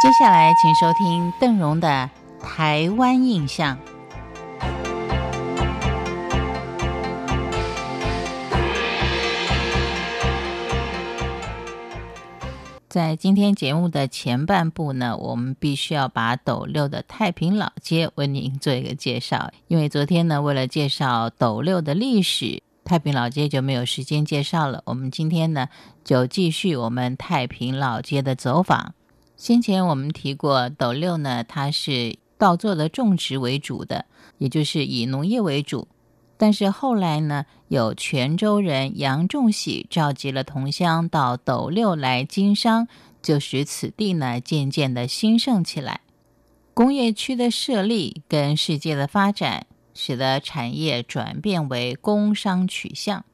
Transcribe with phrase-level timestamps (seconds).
[0.00, 2.08] 接下来，请收听邓荣的
[2.42, 3.76] 《台湾印象》。
[12.88, 24.82] 在今天节目的前半部呢，我们必须要把斗六的太平老街为您做一个介绍，因为昨天呢，为了介绍斗六的历史，太平老街就没有时间介绍了。
[24.86, 25.68] 我们今天呢，
[26.02, 28.94] 就继续我们太平老街的走访。
[29.40, 34.04] 先前我们提过，斗六呢，它是稻作的种植为主的，
[34.36, 35.88] 也就是以农业为主。
[36.36, 42.86] 但是后来呢，有泉州人杨仲喜召集了同乡到斗六来经商，
[43.22, 46.02] 就使此地呢渐渐的兴盛起来。
[46.74, 53.24] 工业区的设立跟世界的发展，使得产业转变为工商取向。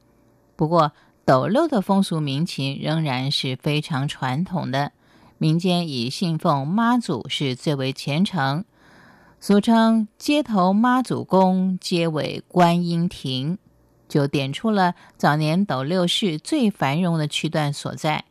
[0.54, 0.92] 不过，
[1.24, 4.92] 斗六的风俗民情仍然是非常传统的。
[5.38, 8.64] 民间以信奉妈祖是最为虔诚，
[9.38, 13.58] 俗称街头妈祖宫，街尾观音亭，
[14.08, 18.24] 就点出了早年斗六市最繁荣的区段所在。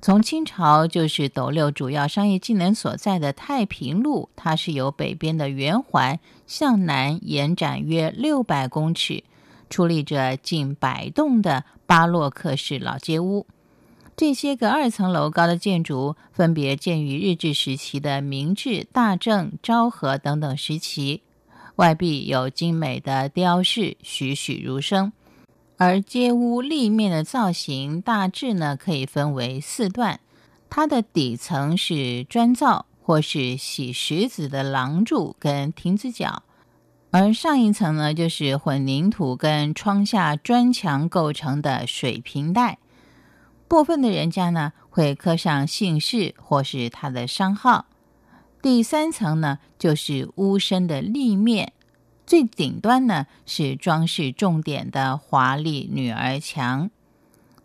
[0.00, 9.24] 从清朝就是斗六主要商业技能所在的太平路，它是由北边的圆环向南延展约六百公尺，
[9.70, 13.46] 矗立着近百栋的巴洛克式老街屋。
[14.14, 21.22] 这些个二层楼高的建筑，分别建于日治时期的明治、大正、昭和等等时期，
[21.76, 25.12] 外壁有精美的雕饰，栩栩如生。
[25.78, 30.20] 而街屋立面的造型大致呢，可以分为四段。
[30.70, 36.44] 它的底层是砖造或是洗石子的廊柱跟亭子角，
[37.10, 42.78] 而上一层呢，就是混凝土跟窗下砖墙构成的水平带。
[43.72, 47.86] 部分的人家呢，会刻上姓氏或是他的商号。
[48.60, 51.72] 第三层呢，就是屋身的立面，
[52.26, 56.90] 最顶端呢是装饰重点的华丽女儿墙。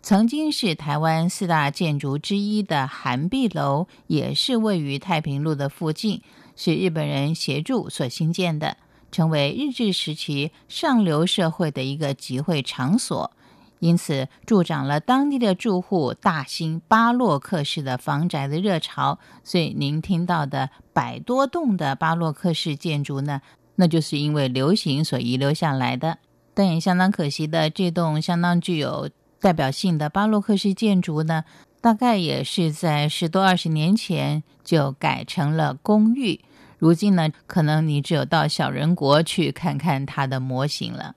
[0.01, 6.22] 曾经是台湾四大建筑之一的韩碧楼，也是位于太平路的附近，
[6.56, 8.78] 是日本人协助所兴建的，
[9.12, 13.34] 成为日治时期上流社会的一个集会场所。
[13.79, 19.19] 因此，助长了当地的住户大兴巴洛克式的房宅的热潮。
[19.43, 23.41] 所以，您听到的百多栋的巴洛克式建筑呢，
[23.75, 26.17] 那就是因为流行所遗留下来的。
[26.53, 31.44] 但也相当可惜的，这栋相当具有代表性的巴洛克式建筑呢，
[31.79, 36.41] 大概也是在十多二十年前就改成了公寓。
[36.79, 41.15] 如今呢，可能你只有到小人国去看看它的模型了。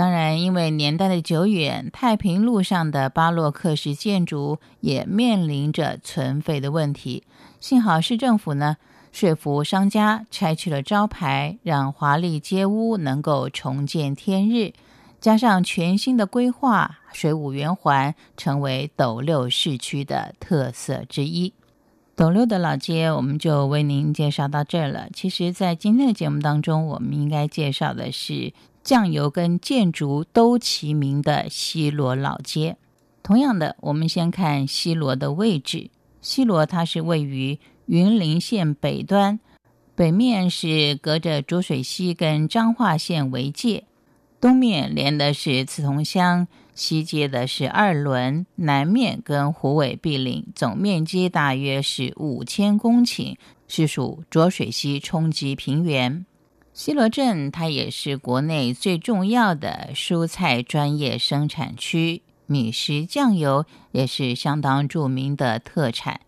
[0.00, 7.24] 当然，因为年代的久远，太平路上的巴洛克式建筑也面临着存废的问题。
[7.60, 8.78] 幸好市政府呢
[9.12, 14.72] 说服商家拆去了招牌，让华丽街屋能够重见天日。
[15.20, 21.52] 加上全新的规划，水舞圆环成为斗六市区的特色之一。
[22.16, 25.10] 斗六的老街，我们就为您介绍到这儿了。
[25.12, 28.54] 其实，在今天的节目当中，我们应该介绍的是。
[28.90, 32.76] 酱油跟建筑都齐名的西罗老街，
[33.22, 35.90] 同样的，我们先看西罗的位置。
[36.20, 37.56] 西罗它是位于
[37.86, 39.38] 云林县北端，
[39.94, 43.84] 北面是隔着浊水溪跟彰化县为界，
[44.40, 53.36] 东面连的是刺桐乡，西接的是二轮，南面跟虎尾毗邻，总面积大约是五千公顷，
[53.68, 56.26] 是属浊水溪冲积平原。
[56.82, 66.22] 西罗镇，它也是国内最重要的蔬菜专业生产区，米食酱油也是相当著名的特产。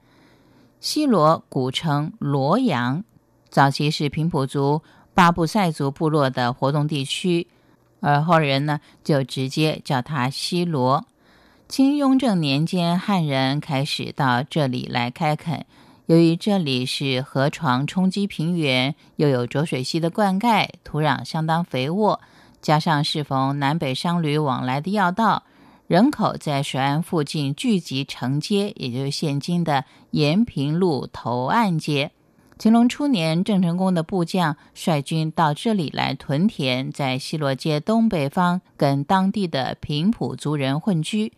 [0.79, 3.03] 西罗古称罗阳，
[3.49, 4.83] 早期是平埔族、
[5.15, 7.47] 巴布赛族部落的活动地区，
[8.01, 11.07] 而后人呢就直接叫它西罗。
[11.67, 15.65] 清雍正年间，汉人开始到这里来开垦。
[16.13, 22.21] 由于这里是河床冲积平原，又有浊水溪的灌溉，土壤相当肥沃，
[22.61, 25.45] 加上适逢南北商旅往来的要道，
[25.87, 32.11] 人口在水岸附近聚集成街，也就是现今的延平路头岸街。
[32.59, 41.33] 乾隆初年，郑成功的部将率军到这里来屯田，在西罗街东北方跟当地的平埔族人混居。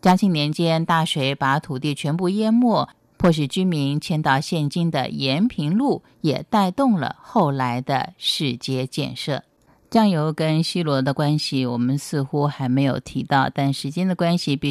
[0.00, 2.88] 嘉庆年间，大水把土地全部淹没。
[3.20, 9.42] 迫使居民迁到现今的延平路，也带动了后来的市街建设。
[9.90, 14.68] 酱油跟西罗的关系，我们似乎还没有提到，但时间的关系必。